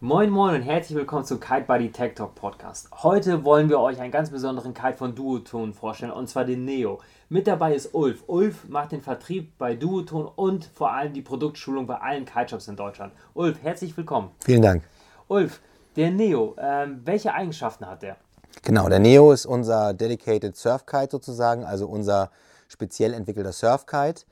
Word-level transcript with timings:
Moin 0.00 0.30
Moin 0.30 0.54
und 0.54 0.62
herzlich 0.62 0.96
willkommen 0.96 1.24
zum 1.24 1.40
Kite 1.40 1.64
Buddy 1.66 1.90
Tech 1.90 2.14
Talk 2.14 2.36
Podcast. 2.36 2.88
Heute 3.02 3.44
wollen 3.44 3.68
wir 3.68 3.80
euch 3.80 4.00
einen 4.00 4.12
ganz 4.12 4.30
besonderen 4.30 4.72
Kite 4.72 4.96
von 4.96 5.16
Duoton 5.16 5.74
vorstellen 5.74 6.12
und 6.12 6.28
zwar 6.28 6.44
den 6.44 6.64
Neo. 6.64 7.00
Mit 7.28 7.48
dabei 7.48 7.74
ist 7.74 7.92
Ulf. 7.94 8.22
Ulf 8.28 8.68
macht 8.68 8.92
den 8.92 9.02
Vertrieb 9.02 9.58
bei 9.58 9.74
Duoton 9.74 10.30
und 10.36 10.66
vor 10.66 10.92
allem 10.92 11.14
die 11.14 11.20
Produktschulung 11.20 11.88
bei 11.88 11.96
allen 11.96 12.26
Kiteshops 12.26 12.68
in 12.68 12.76
Deutschland. 12.76 13.12
Ulf, 13.34 13.60
herzlich 13.60 13.96
willkommen. 13.96 14.30
Vielen 14.44 14.62
Dank. 14.62 14.84
Ulf, 15.26 15.60
der 15.96 16.12
Neo, 16.12 16.54
ähm, 16.58 17.00
welche 17.04 17.34
Eigenschaften 17.34 17.84
hat 17.84 18.02
der? 18.02 18.18
Genau, 18.62 18.88
der 18.88 19.00
Neo 19.00 19.32
ist 19.32 19.46
unser 19.46 19.94
Dedicated 19.94 20.56
Surf 20.56 20.86
Kite 20.86 21.08
sozusagen, 21.10 21.64
also 21.64 21.88
unser 21.88 22.30
speziell 22.68 23.14
entwickelter 23.14 23.50
Surf 23.50 23.84
Kite. 23.86 24.22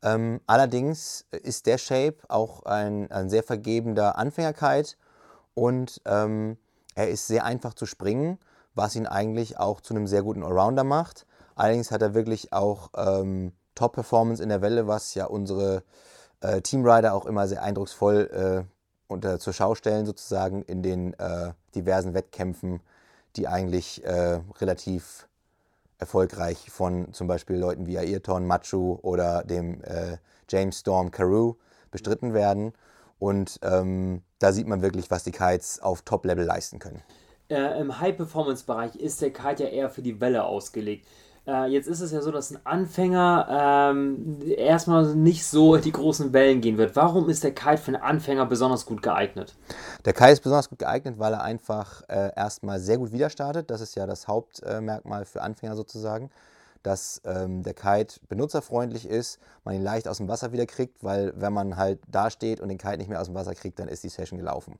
Ähm, 0.00 0.40
allerdings 0.46 1.26
ist 1.32 1.66
der 1.66 1.78
Shape 1.78 2.18
auch 2.28 2.62
ein, 2.66 3.10
ein 3.10 3.28
sehr 3.28 3.42
vergebender 3.42 4.16
Anfänger-Kite 4.16 4.94
und 5.58 6.00
ähm, 6.04 6.56
er 6.94 7.08
ist 7.08 7.26
sehr 7.26 7.44
einfach 7.44 7.74
zu 7.74 7.84
springen, 7.84 8.38
was 8.76 8.94
ihn 8.94 9.08
eigentlich 9.08 9.58
auch 9.58 9.80
zu 9.80 9.92
einem 9.92 10.06
sehr 10.06 10.22
guten 10.22 10.44
Allrounder 10.44 10.84
macht. 10.84 11.26
Allerdings 11.56 11.90
hat 11.90 12.00
er 12.00 12.14
wirklich 12.14 12.52
auch 12.52 12.90
ähm, 12.96 13.52
Top-Performance 13.74 14.40
in 14.40 14.50
der 14.50 14.62
Welle, 14.62 14.86
was 14.86 15.14
ja 15.14 15.26
unsere 15.26 15.82
äh, 16.40 16.60
Teamrider 16.60 17.12
auch 17.12 17.26
immer 17.26 17.48
sehr 17.48 17.62
eindrucksvoll 17.62 18.30
äh, 18.32 19.12
unter, 19.12 19.40
zur 19.40 19.52
Schau 19.52 19.74
stellen, 19.74 20.06
sozusagen 20.06 20.62
in 20.62 20.82
den 20.82 21.14
äh, 21.14 21.52
diversen 21.74 22.14
Wettkämpfen, 22.14 22.80
die 23.34 23.48
eigentlich 23.48 24.04
äh, 24.04 24.40
relativ 24.60 25.26
erfolgreich 25.98 26.70
von 26.70 27.12
zum 27.12 27.26
Beispiel 27.26 27.56
Leuten 27.56 27.86
wie 27.86 27.98
Ayrton, 27.98 28.46
Machu 28.46 28.98
oder 29.02 29.42
dem 29.42 29.82
äh, 29.82 30.18
James 30.48 30.78
Storm 30.78 31.10
Carew 31.10 31.54
bestritten 31.90 32.32
werden. 32.32 32.72
Und 33.18 33.58
ähm, 33.62 34.22
da 34.38 34.52
sieht 34.52 34.66
man 34.66 34.82
wirklich, 34.82 35.10
was 35.10 35.24
die 35.24 35.32
Kites 35.32 35.80
auf 35.80 36.02
Top-Level 36.02 36.44
leisten 36.44 36.78
können. 36.78 37.02
Äh, 37.48 37.80
Im 37.80 38.00
High-Performance-Bereich 38.00 38.96
ist 38.96 39.22
der 39.22 39.32
Kite 39.32 39.64
ja 39.64 39.68
eher 39.70 39.90
für 39.90 40.02
die 40.02 40.20
Welle 40.20 40.44
ausgelegt. 40.44 41.06
Äh, 41.46 41.66
jetzt 41.68 41.88
ist 41.88 42.00
es 42.00 42.12
ja 42.12 42.20
so, 42.20 42.30
dass 42.30 42.50
ein 42.50 42.58
Anfänger 42.64 43.90
ähm, 43.90 44.38
erstmal 44.46 45.14
nicht 45.14 45.46
so 45.46 45.74
in 45.74 45.82
die 45.82 45.92
großen 45.92 46.34
Wellen 46.34 46.60
gehen 46.60 46.76
wird. 46.76 46.94
Warum 46.94 47.30
ist 47.30 47.42
der 47.42 47.54
Kite 47.54 47.78
für 47.78 47.88
einen 47.88 48.02
Anfänger 48.02 48.44
besonders 48.44 48.84
gut 48.84 49.02
geeignet? 49.02 49.56
Der 50.04 50.12
Kite 50.12 50.32
ist 50.32 50.42
besonders 50.42 50.68
gut 50.68 50.80
geeignet, 50.80 51.18
weil 51.18 51.32
er 51.32 51.42
einfach 51.42 52.02
äh, 52.08 52.30
erstmal 52.36 52.78
sehr 52.80 52.98
gut 52.98 53.12
widerstartet. 53.12 53.70
Das 53.70 53.80
ist 53.80 53.94
ja 53.94 54.06
das 54.06 54.28
Hauptmerkmal 54.28 55.24
für 55.24 55.40
Anfänger 55.40 55.74
sozusagen 55.74 56.30
dass 56.82 57.20
ähm, 57.24 57.62
der 57.62 57.74
Kite 57.74 58.20
benutzerfreundlich 58.28 59.06
ist, 59.06 59.38
man 59.64 59.74
ihn 59.74 59.82
leicht 59.82 60.08
aus 60.08 60.18
dem 60.18 60.28
Wasser 60.28 60.52
wieder 60.52 60.66
kriegt, 60.66 61.02
weil 61.02 61.32
wenn 61.36 61.52
man 61.52 61.76
halt 61.76 62.00
da 62.08 62.30
steht 62.30 62.60
und 62.60 62.68
den 62.68 62.78
Kite 62.78 62.98
nicht 62.98 63.08
mehr 63.08 63.20
aus 63.20 63.26
dem 63.26 63.34
Wasser 63.34 63.54
kriegt, 63.54 63.78
dann 63.78 63.88
ist 63.88 64.04
die 64.04 64.08
Session 64.08 64.38
gelaufen. 64.38 64.78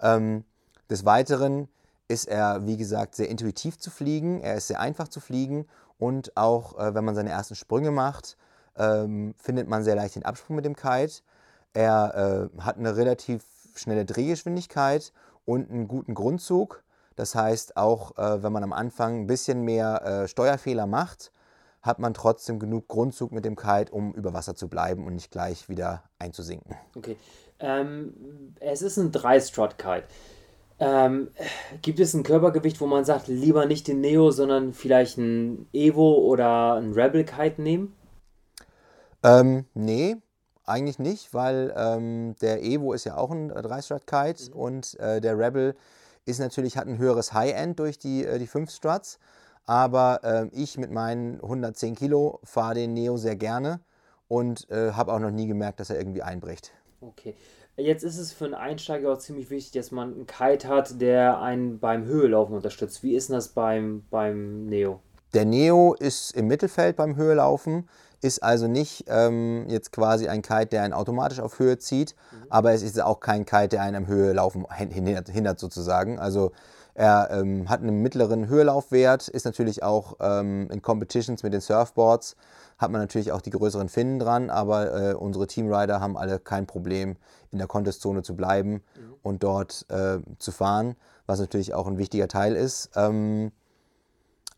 Ähm, 0.00 0.44
des 0.90 1.04
Weiteren 1.04 1.68
ist 2.08 2.26
er, 2.26 2.66
wie 2.66 2.76
gesagt, 2.76 3.14
sehr 3.14 3.28
intuitiv 3.28 3.78
zu 3.78 3.90
fliegen, 3.90 4.40
er 4.40 4.56
ist 4.56 4.68
sehr 4.68 4.80
einfach 4.80 5.08
zu 5.08 5.20
fliegen 5.20 5.66
und 5.98 6.36
auch 6.36 6.78
äh, 6.78 6.94
wenn 6.94 7.04
man 7.04 7.14
seine 7.14 7.30
ersten 7.30 7.54
Sprünge 7.54 7.90
macht, 7.90 8.36
ähm, 8.76 9.34
findet 9.36 9.68
man 9.68 9.84
sehr 9.84 9.96
leicht 9.96 10.14
den 10.14 10.24
Absprung 10.24 10.56
mit 10.56 10.64
dem 10.64 10.76
Kite. 10.76 11.22
Er 11.74 12.50
äh, 12.56 12.62
hat 12.62 12.78
eine 12.78 12.96
relativ 12.96 13.44
schnelle 13.74 14.04
Drehgeschwindigkeit 14.04 15.12
und 15.44 15.70
einen 15.70 15.88
guten 15.88 16.14
Grundzug. 16.14 16.82
Das 17.18 17.34
heißt, 17.34 17.76
auch 17.76 18.16
äh, 18.16 18.44
wenn 18.44 18.52
man 18.52 18.62
am 18.62 18.72
Anfang 18.72 19.22
ein 19.22 19.26
bisschen 19.26 19.62
mehr 19.62 20.04
äh, 20.04 20.28
Steuerfehler 20.28 20.86
macht, 20.86 21.32
hat 21.82 21.98
man 21.98 22.14
trotzdem 22.14 22.60
genug 22.60 22.86
Grundzug 22.86 23.32
mit 23.32 23.44
dem 23.44 23.56
Kite, 23.56 23.90
um 23.90 24.14
über 24.14 24.34
Wasser 24.34 24.54
zu 24.54 24.68
bleiben 24.68 25.04
und 25.04 25.14
nicht 25.14 25.32
gleich 25.32 25.68
wieder 25.68 26.04
einzusinken. 26.20 26.76
Okay. 26.96 27.16
Ähm, 27.58 28.54
es 28.60 28.82
ist 28.82 28.98
ein 28.98 29.10
3-Strut-Kite. 29.10 30.04
Ähm, 30.78 31.30
gibt 31.82 31.98
es 31.98 32.14
ein 32.14 32.22
Körpergewicht, 32.22 32.80
wo 32.80 32.86
man 32.86 33.04
sagt, 33.04 33.26
lieber 33.26 33.66
nicht 33.66 33.88
den 33.88 34.00
Neo, 34.00 34.30
sondern 34.30 34.72
vielleicht 34.72 35.18
ein 35.18 35.66
Evo 35.72 36.18
oder 36.18 36.74
ein 36.74 36.92
Rebel 36.92 37.24
Kite 37.24 37.60
nehmen? 37.60 37.96
Ähm, 39.24 39.64
nee, 39.74 40.14
eigentlich 40.66 41.00
nicht, 41.00 41.34
weil 41.34 41.74
ähm, 41.76 42.36
der 42.40 42.62
Evo 42.62 42.92
ist 42.92 43.06
ja 43.06 43.16
auch 43.16 43.32
ein 43.32 43.50
3-Strut-Kite 43.50 44.50
mhm. 44.50 44.56
und 44.56 45.00
äh, 45.00 45.20
der 45.20 45.36
Rebel 45.36 45.74
ist 46.28 46.38
natürlich, 46.38 46.76
hat 46.76 46.86
ein 46.86 46.98
höheres 46.98 47.32
High-End 47.32 47.78
durch 47.78 47.98
die, 47.98 48.24
äh, 48.24 48.38
die 48.38 48.46
5 48.46 48.70
Struts. 48.70 49.18
Aber 49.64 50.20
äh, 50.22 50.46
ich 50.52 50.78
mit 50.78 50.90
meinen 50.90 51.40
110 51.42 51.94
Kilo 51.94 52.40
fahre 52.44 52.74
den 52.74 52.94
Neo 52.94 53.16
sehr 53.16 53.36
gerne 53.36 53.80
und 54.26 54.70
äh, 54.70 54.92
habe 54.92 55.12
auch 55.12 55.18
noch 55.18 55.30
nie 55.30 55.46
gemerkt, 55.46 55.80
dass 55.80 55.90
er 55.90 55.98
irgendwie 55.98 56.22
einbricht. 56.22 56.72
Okay. 57.00 57.34
Jetzt 57.76 58.02
ist 58.02 58.18
es 58.18 58.32
für 58.32 58.46
einen 58.46 58.54
Einsteiger 58.54 59.12
auch 59.12 59.18
ziemlich 59.18 59.50
wichtig, 59.50 59.72
dass 59.72 59.92
man 59.92 60.12
einen 60.12 60.26
Kite 60.26 60.68
hat, 60.68 61.00
der 61.00 61.40
einen 61.40 61.78
beim 61.78 62.04
Höhelaufen 62.06 62.56
unterstützt. 62.56 63.02
Wie 63.02 63.14
ist 63.14 63.30
das 63.30 63.48
beim, 63.48 64.04
beim 64.10 64.66
Neo? 64.66 65.00
Der 65.34 65.44
Neo 65.44 65.94
ist 65.94 66.32
im 66.32 66.46
Mittelfeld 66.46 66.96
beim 66.96 67.16
Höhelaufen 67.16 67.88
ist 68.20 68.42
also 68.42 68.66
nicht 68.66 69.04
ähm, 69.08 69.66
jetzt 69.68 69.92
quasi 69.92 70.28
ein 70.28 70.42
Kite, 70.42 70.66
der 70.66 70.82
einen 70.82 70.92
automatisch 70.92 71.40
auf 71.40 71.58
Höhe 71.58 71.78
zieht, 71.78 72.14
mhm. 72.32 72.46
aber 72.50 72.72
es 72.72 72.82
ist 72.82 73.00
auch 73.00 73.20
kein 73.20 73.44
Kite, 73.44 73.68
der 73.68 73.82
einen 73.82 73.96
am 73.96 74.06
Höhelaufen 74.06 74.66
hindert, 74.70 75.28
hindert 75.28 75.58
sozusagen. 75.58 76.18
Also 76.18 76.52
er 76.94 77.30
ähm, 77.30 77.68
hat 77.68 77.80
einen 77.80 78.02
mittleren 78.02 78.48
Höhelaufwert, 78.48 79.28
ist 79.28 79.44
natürlich 79.44 79.84
auch 79.84 80.16
ähm, 80.18 80.68
in 80.70 80.82
Competitions 80.82 81.44
mit 81.44 81.52
den 81.52 81.60
Surfboards, 81.60 82.34
hat 82.76 82.90
man 82.90 83.00
natürlich 83.00 83.30
auch 83.30 83.40
die 83.40 83.50
größeren 83.50 83.88
Finnen 83.88 84.18
dran, 84.18 84.50
aber 84.50 85.10
äh, 85.10 85.14
unsere 85.14 85.46
Teamrider 85.46 86.00
haben 86.00 86.16
alle 86.16 86.40
kein 86.40 86.66
Problem, 86.66 87.16
in 87.52 87.58
der 87.58 87.68
Contestzone 87.68 88.22
zu 88.22 88.34
bleiben 88.34 88.72
mhm. 88.72 89.14
und 89.22 89.42
dort 89.44 89.86
äh, 89.90 90.18
zu 90.38 90.50
fahren, 90.50 90.96
was 91.26 91.38
natürlich 91.38 91.72
auch 91.72 91.86
ein 91.86 91.98
wichtiger 91.98 92.26
Teil 92.26 92.56
ist. 92.56 92.90
Ähm, 92.96 93.52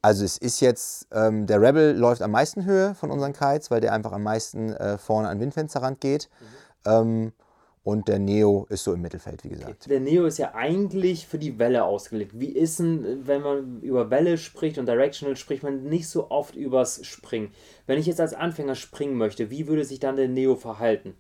also 0.03 0.25
es 0.25 0.38
ist 0.38 0.61
jetzt, 0.61 1.09
ähm, 1.12 1.47
der 1.47 1.61
Rebel 1.61 1.97
läuft 1.97 2.22
am 2.22 2.31
meisten 2.31 2.65
Höhe 2.65 2.94
von 2.94 3.11
unseren 3.11 3.33
Kites, 3.33 3.71
weil 3.71 3.81
der 3.81 3.93
einfach 3.93 4.12
am 4.12 4.22
meisten 4.22 4.72
äh, 4.72 4.99
vorne 4.99 5.28
an 5.28 5.41
Windfensterrand 5.41 6.00
geht. 6.00 6.28
Mhm. 6.41 6.91
Ähm, 6.91 7.33
und 7.83 8.09
der 8.09 8.19
Neo 8.19 8.66
ist 8.69 8.84
so 8.84 8.93
im 8.93 9.00
Mittelfeld, 9.00 9.43
wie 9.43 9.49
gesagt. 9.49 9.91
Der 9.91 10.00
Neo 10.00 10.27
ist 10.27 10.39
ja 10.39 10.55
eigentlich 10.55 11.27
für 11.27 11.39
die 11.39 11.59
Welle 11.59 11.84
ausgelegt. 11.84 12.39
Wie 12.39 12.50
ist 12.50 12.78
denn, 12.78 13.27
wenn 13.27 13.41
man 13.41 13.81
über 13.81 14.10
Welle 14.10 14.37
spricht 14.37 14.77
und 14.78 14.87
Directional, 14.87 15.34
spricht 15.37 15.62
man 15.62 15.84
nicht 15.84 16.09
so 16.09 16.31
oft 16.31 16.55
übers 16.55 17.05
Springen. 17.06 17.53
Wenn 17.87 17.99
ich 17.99 18.06
jetzt 18.06 18.21
als 18.21 18.34
Anfänger 18.34 18.75
springen 18.75 19.16
möchte, 19.16 19.50
wie 19.50 19.66
würde 19.66 19.84
sich 19.84 19.99
dann 19.99 20.16
der 20.16 20.28
Neo 20.28 20.56
verhalten? 20.56 21.15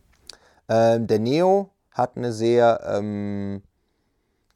Ähm, 0.68 1.06
der 1.06 1.18
Neo 1.18 1.70
hat 1.92 2.16
eine 2.16 2.32
sehr 2.32 2.80
ähm, 2.86 3.62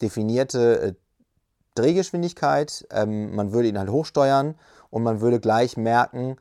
definierte 0.03 0.81
äh, 0.81 0.93
Drehgeschwindigkeit. 1.75 2.87
Ähm, 2.91 3.35
man 3.35 3.53
würde 3.53 3.69
ihn 3.69 3.79
halt 3.79 3.91
hochsteuern 3.91 4.55
und 4.91 5.03
man 5.03 5.21
würde 5.21 5.41
gleich 5.41 5.77
merken, 5.77 6.37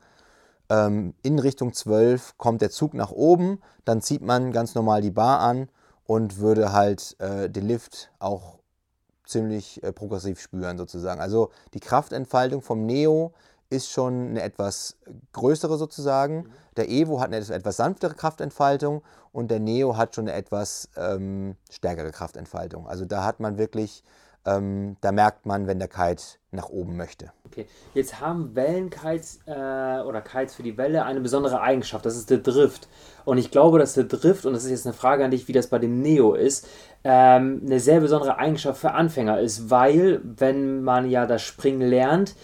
ähm, 0.70 1.14
in 1.22 1.38
Richtung 1.38 1.72
12 1.72 2.38
kommt 2.38 2.62
der 2.62 2.70
Zug 2.70 2.94
nach 2.94 3.10
oben. 3.10 3.60
Dann 3.84 4.00
zieht 4.00 4.22
man 4.22 4.52
ganz 4.52 4.74
normal 4.74 5.02
die 5.02 5.10
Bar 5.10 5.40
an 5.40 5.68
und 6.06 6.38
würde 6.38 6.72
halt 6.72 7.16
äh, 7.18 7.50
den 7.50 7.66
Lift 7.66 8.10
auch 8.18 8.58
ziemlich 9.26 9.82
äh, 9.82 9.92
progressiv 9.92 10.40
spüren 10.40 10.78
sozusagen. 10.78 11.20
Also 11.20 11.50
die 11.72 11.80
Kraftentfaltung 11.80 12.62
vom 12.62 12.86
Neo 12.86 13.32
ist 13.70 13.90
schon 13.90 14.28
eine 14.28 14.42
etwas 14.42 14.96
größere 15.32 15.78
sozusagen. 15.78 16.36
Mhm. 16.36 16.50
Der 16.76 16.88
Evo 16.88 17.20
hat 17.20 17.32
eine 17.32 17.36
etwas 17.36 17.76
sanftere 17.76 18.14
Kraftentfaltung 18.14 19.02
und 19.32 19.50
der 19.50 19.60
Neo 19.60 19.96
hat 19.96 20.14
schon 20.14 20.28
eine 20.28 20.36
etwas 20.36 20.88
ähm, 20.96 21.56
stärkere 21.70 22.10
Kraftentfaltung. 22.10 22.86
Also 22.86 23.04
da 23.04 23.24
hat 23.24 23.40
man 23.40 23.58
wirklich 23.58 24.02
ähm, 24.46 24.96
da 25.00 25.12
merkt 25.12 25.46
man, 25.46 25.66
wenn 25.66 25.78
der 25.78 25.88
Kite 25.88 26.22
nach 26.50 26.68
oben 26.68 26.96
möchte. 26.96 27.32
Okay, 27.46 27.66
jetzt 27.94 28.20
haben 28.20 28.54
Wellenkites 28.54 29.40
äh, 29.46 29.50
oder 29.52 30.20
Kites 30.20 30.54
für 30.54 30.62
die 30.62 30.76
Welle 30.76 31.04
eine 31.04 31.20
besondere 31.20 31.60
Eigenschaft, 31.60 32.06
das 32.06 32.16
ist 32.16 32.30
der 32.30 32.38
Drift. 32.38 32.88
Und 33.24 33.38
ich 33.38 33.50
glaube, 33.50 33.78
dass 33.78 33.94
der 33.94 34.04
Drift, 34.04 34.46
und 34.46 34.52
das 34.52 34.64
ist 34.64 34.70
jetzt 34.70 34.86
eine 34.86 34.94
Frage 34.94 35.24
an 35.24 35.30
dich, 35.30 35.48
wie 35.48 35.52
das 35.52 35.68
bei 35.68 35.78
dem 35.78 36.00
Neo 36.00 36.34
ist, 36.34 36.68
ähm, 37.04 37.62
eine 37.64 37.80
sehr 37.80 38.00
besondere 38.00 38.38
Eigenschaft 38.38 38.80
für 38.80 38.92
Anfänger 38.92 39.40
ist, 39.40 39.70
weil, 39.70 40.20
wenn 40.22 40.82
man 40.82 41.10
ja 41.10 41.26
das 41.26 41.42
Springen 41.42 41.80
lernt, 41.80 42.34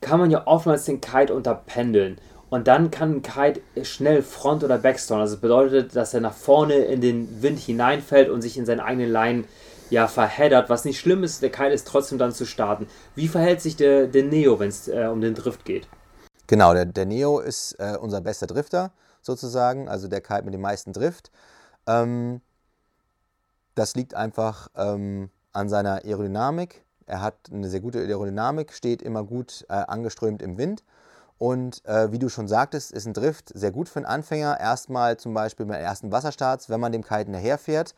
kann 0.00 0.20
man 0.20 0.30
ja 0.30 0.46
oftmals 0.46 0.84
den 0.84 1.00
Kite 1.00 1.34
unterpendeln. 1.34 2.18
Und 2.50 2.66
dann 2.66 2.90
kann 2.90 3.16
ein 3.16 3.22
Kite 3.22 3.60
schnell 3.82 4.22
Front- 4.22 4.64
oder 4.64 4.78
Backstone. 4.78 5.20
Also 5.20 5.34
das 5.34 5.40
bedeutet, 5.40 5.94
dass 5.94 6.14
er 6.14 6.20
nach 6.20 6.32
vorne 6.32 6.76
in 6.76 7.00
den 7.00 7.42
Wind 7.42 7.58
hineinfällt 7.58 8.30
und 8.30 8.40
sich 8.40 8.56
in 8.56 8.64
seine 8.64 8.84
eigene 8.84 9.06
Line 9.06 9.44
ja 9.90 10.08
verheddert, 10.08 10.68
was 10.70 10.84
nicht 10.84 10.98
schlimm 10.98 11.24
ist, 11.24 11.42
der 11.42 11.50
Keil 11.50 11.72
ist 11.72 11.86
trotzdem 11.86 12.18
dann 12.18 12.32
zu 12.32 12.44
starten. 12.46 12.86
Wie 13.14 13.28
verhält 13.28 13.60
sich 13.60 13.76
der, 13.76 14.06
der 14.06 14.24
Neo, 14.24 14.58
wenn 14.58 14.68
es 14.68 14.88
äh, 14.88 15.08
um 15.10 15.20
den 15.20 15.34
Drift 15.34 15.64
geht? 15.64 15.88
Genau, 16.46 16.72
der, 16.72 16.86
der 16.86 17.06
Neo 17.06 17.40
ist 17.40 17.72
äh, 17.78 17.96
unser 18.00 18.20
bester 18.20 18.46
Drifter 18.46 18.92
sozusagen, 19.20 19.88
also 19.88 20.08
der 20.08 20.20
Kite 20.20 20.44
mit 20.44 20.54
dem 20.54 20.62
meisten 20.62 20.92
Drift. 20.92 21.30
Ähm, 21.86 22.40
das 23.74 23.94
liegt 23.94 24.14
einfach 24.14 24.68
ähm, 24.76 25.30
an 25.52 25.68
seiner 25.68 26.04
Aerodynamik. 26.04 26.84
Er 27.06 27.22
hat 27.22 27.36
eine 27.52 27.68
sehr 27.68 27.80
gute 27.80 28.00
Aerodynamik, 28.00 28.72
steht 28.72 29.02
immer 29.02 29.24
gut 29.24 29.64
äh, 29.68 29.74
angeströmt 29.74 30.42
im 30.42 30.58
Wind. 30.58 30.84
Und 31.38 31.84
äh, 31.84 32.10
wie 32.10 32.18
du 32.18 32.28
schon 32.28 32.48
sagtest, 32.48 32.90
ist 32.92 33.06
ein 33.06 33.14
Drift 33.14 33.52
sehr 33.54 33.70
gut 33.70 33.88
für 33.88 33.98
einen 33.98 34.06
Anfänger. 34.06 34.58
Erstmal 34.58 35.16
zum 35.18 35.34
Beispiel 35.34 35.66
bei 35.66 35.76
ersten 35.76 36.10
Wasserstarts, 36.10 36.68
wenn 36.68 36.80
man 36.80 36.92
dem 36.92 37.04
Kite 37.04 37.24
hinterherfährt. 37.24 37.94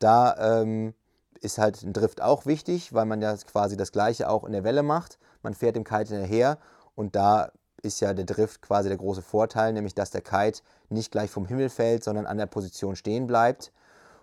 Da 0.00 0.60
ähm, 0.60 0.94
ist 1.40 1.58
halt 1.58 1.82
ein 1.82 1.92
Drift 1.92 2.20
auch 2.20 2.46
wichtig, 2.46 2.92
weil 2.92 3.06
man 3.06 3.20
ja 3.22 3.34
quasi 3.36 3.76
das 3.76 3.92
gleiche 3.92 4.28
auch 4.28 4.44
in 4.44 4.52
der 4.52 4.64
Welle 4.64 4.82
macht. 4.82 5.18
Man 5.42 5.54
fährt 5.54 5.76
dem 5.76 5.84
Kite 5.84 6.14
hinterher 6.14 6.58
und 6.94 7.16
da 7.16 7.50
ist 7.82 8.00
ja 8.00 8.12
der 8.12 8.26
Drift 8.26 8.62
quasi 8.62 8.88
der 8.88 8.98
große 8.98 9.22
Vorteil, 9.22 9.72
nämlich 9.72 9.94
dass 9.94 10.10
der 10.10 10.20
Kite 10.20 10.60
nicht 10.90 11.10
gleich 11.10 11.30
vom 11.30 11.46
Himmel 11.46 11.70
fällt, 11.70 12.04
sondern 12.04 12.26
an 12.26 12.36
der 12.36 12.46
Position 12.46 12.96
stehen 12.96 13.26
bleibt. 13.26 13.72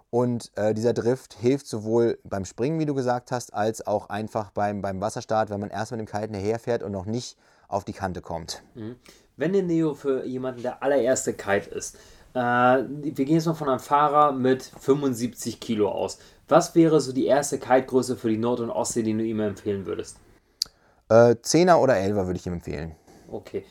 Und 0.10 0.52
äh, 0.56 0.74
dieser 0.74 0.94
Drift 0.94 1.34
hilft 1.34 1.68
sowohl 1.68 2.20
beim 2.24 2.46
Springen, 2.46 2.80
wie 2.80 2.86
du 2.86 2.94
gesagt 2.94 3.32
hast, 3.32 3.54
als 3.54 3.86
auch 3.86 4.10
einfach 4.10 4.52
beim, 4.52 4.82
beim 4.82 5.02
Wasserstart, 5.02 5.50
wenn 5.50 5.60
man 5.60 5.70
erst 5.70 5.92
mit 5.92 6.00
dem 6.00 6.08
Kite 6.08 6.22
hinterherfährt 6.22 6.82
und 6.82 6.92
noch 6.92 7.06
nicht 7.06 7.38
auf 7.68 7.84
die 7.84 7.94
Kante 7.94 8.22
kommt. 8.22 8.64
Mhm. 8.76 8.96
Wenn 9.36 9.54
der 9.54 9.64
Neo 9.64 9.94
für 9.94 10.26
jemanden 10.26 10.62
der 10.62 10.82
allererste 10.82 11.34
Kite 11.34 11.70
ist, 11.70 11.98
wir 12.40 13.26
gehen 13.26 13.36
jetzt 13.36 13.46
mal 13.46 13.54
von 13.54 13.70
einem 13.70 13.80
Fahrer 13.80 14.32
mit 14.32 14.64
75 14.64 15.60
Kilo 15.60 15.90
aus. 15.90 16.20
Was 16.48 16.76
wäre 16.76 17.02
so 17.02 17.12
die 17.12 17.26
erste 17.26 17.60
Kite-Größe 17.60 18.16
für 18.16 18.30
die 18.30 18.38
Nord- 18.38 18.62
und 18.62 18.70
Ostsee, 18.70 19.04
die 19.04 19.14
du 19.14 19.24
ihm 19.24 19.40
empfehlen 19.40 19.86
würdest? 19.86 20.18
Äh, 21.10 21.36
10er 21.36 21.78
oder 21.78 21.96
11er 21.96 22.26
würde 22.26 22.40
ich 22.40 22.48
ihm 22.48 22.54
empfehlen. 22.54 22.96
Okay. 23.30 23.66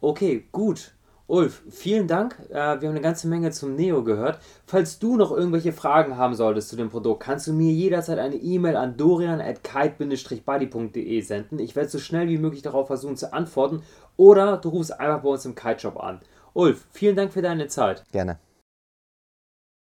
Okay, 0.00 0.46
gut. 0.52 0.92
Ulf, 1.30 1.62
vielen 1.70 2.06
Dank. 2.08 2.36
Äh, 2.48 2.54
wir 2.54 2.88
haben 2.88 2.88
eine 2.88 3.00
ganze 3.00 3.28
Menge 3.28 3.52
zum 3.52 3.76
Neo 3.76 4.02
gehört. 4.02 4.40
Falls 4.66 4.98
du 4.98 5.16
noch 5.16 5.30
irgendwelche 5.30 5.72
Fragen 5.72 6.16
haben 6.16 6.34
solltest 6.34 6.70
zu 6.70 6.76
dem 6.76 6.90
Produkt, 6.90 7.22
kannst 7.22 7.46
du 7.46 7.52
mir 7.52 7.70
jederzeit 7.70 8.18
eine 8.18 8.34
E-Mail 8.34 8.74
an 8.74 8.96
dorian.kite-buddy.de 8.96 11.20
senden. 11.20 11.60
Ich 11.60 11.76
werde 11.76 11.88
so 11.88 12.00
schnell 12.00 12.28
wie 12.28 12.38
möglich 12.38 12.62
darauf 12.62 12.88
versuchen 12.88 13.16
zu 13.16 13.32
antworten. 13.32 13.84
Oder 14.16 14.56
du 14.56 14.70
rufst 14.70 14.98
einfach 14.98 15.22
bei 15.22 15.28
uns 15.28 15.44
im 15.44 15.54
Kite 15.54 15.78
Shop 15.78 16.02
an. 16.02 16.18
Ulf, 16.54 16.86
vielen 16.92 17.16
Dank 17.16 17.32
für 17.32 17.42
deine 17.42 17.68
Zeit. 17.68 18.04
Gerne. 18.12 18.38